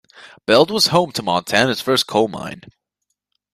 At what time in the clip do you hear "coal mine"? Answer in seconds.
2.07-2.63